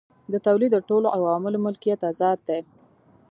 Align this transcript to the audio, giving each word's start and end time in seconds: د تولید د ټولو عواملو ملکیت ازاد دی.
د 0.31 0.33
تولید 0.45 0.71
د 0.73 0.79
ټولو 0.89 1.07
عواملو 1.17 1.63
ملکیت 1.65 1.99
ازاد 2.11 2.37
دی. 2.47 2.59